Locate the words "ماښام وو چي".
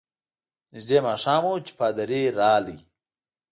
1.07-1.73